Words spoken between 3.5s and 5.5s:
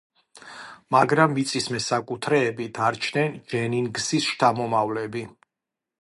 ჯენინგსის შთამომავლები.